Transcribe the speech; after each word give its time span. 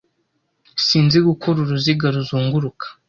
Sinzi 0.85 1.17
gukora 1.27 1.57
uruziga 1.61 2.05
ruzunguruka. 2.15 2.85